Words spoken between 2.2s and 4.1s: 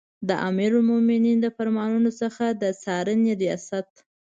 څخه د څارنې ریاست